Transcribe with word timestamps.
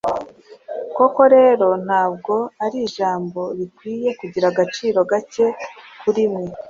koko 0.95 1.21
rero 1.35 1.67
nta 1.85 2.03
bwo 2.13 2.35
ari 2.65 2.77
ijambo 2.87 3.41
rikwiye 3.57 4.09
kugira 4.19 4.45
agaciro 4.49 4.99
gake 5.11 5.45
kuri 6.01 6.23
mwe; 6.31 6.45